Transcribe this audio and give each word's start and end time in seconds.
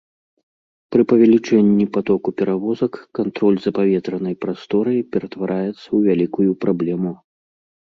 Пры 0.93 1.01
павелічэнні 1.11 1.85
патоку 1.97 2.29
перавозак 2.39 2.93
кантроль 3.21 3.59
за 3.67 3.71
паветранай 3.81 4.35
прасторай 4.47 4.99
ператвараецца 5.15 5.79
ў 5.79 5.99
вялікую 6.11 6.51
праблему. 6.67 7.11